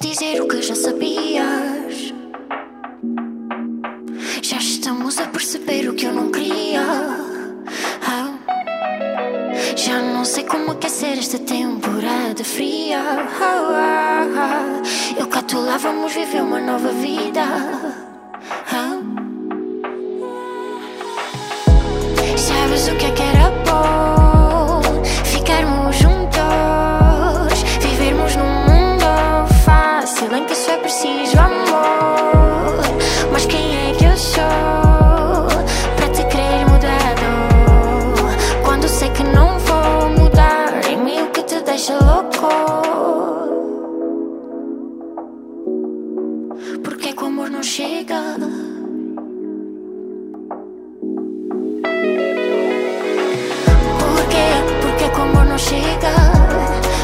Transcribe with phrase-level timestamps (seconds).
[0.00, 2.14] dizer o que já sabias.
[4.42, 6.82] Já estamos a perceber o que eu não queria.
[8.02, 8.32] Ah.
[9.76, 13.00] Já não sei como aquecer esta temporada fria.
[13.40, 14.82] Ah.
[15.18, 17.42] Eu cá tu lá vamos viver uma nova vida.
[18.72, 19.00] Ah.
[22.36, 23.95] Sabes o que é que era bom?
[47.66, 48.22] Chega?
[53.98, 54.48] Porquê?
[54.80, 56.12] Porque que o amor não chega?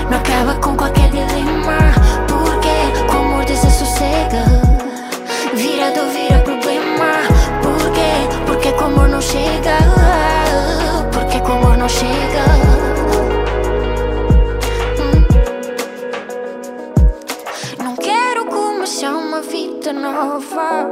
[0.08, 1.78] Não acaba com qualquer dilema.
[2.28, 2.78] Porquê?
[2.94, 4.44] Que o amor desassossega.
[5.54, 7.10] Vira do vira problema.
[7.60, 8.12] Porquê?
[8.46, 9.78] Porque que o amor não chega?
[11.12, 12.44] Porque que o amor não chega?
[15.00, 15.26] Hum.
[17.82, 18.31] Não quero
[18.92, 20.86] começar uma vida nova.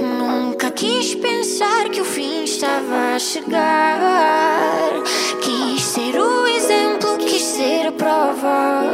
[0.00, 4.00] Nunca quis pensar que o fim estava a chegar.
[5.42, 8.84] Quis ser o exemplo, quis ser a prova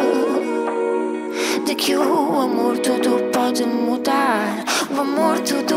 [1.64, 4.64] de que o amor tudo pode mudar.
[4.90, 5.75] O amor tudo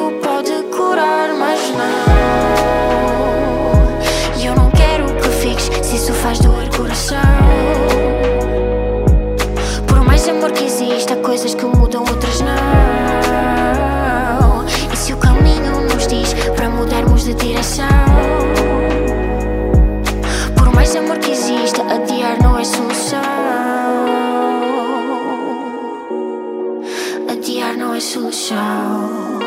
[28.69, 29.40] solução.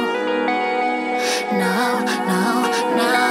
[1.53, 2.63] Não, não,
[2.97, 3.22] não,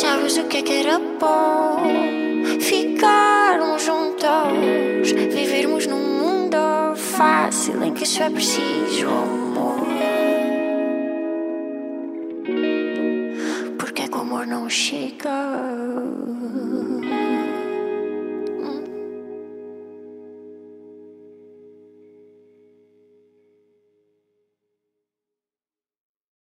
[0.00, 1.76] Sabes o que é que era bom?
[2.58, 6.56] Ficarmos juntos Vivermos num mundo
[6.96, 9.86] fácil Em que só é preciso amor
[13.78, 15.28] Porque que o amor não chega